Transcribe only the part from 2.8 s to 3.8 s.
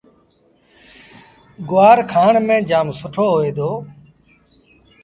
سُٺو هوئي دو۔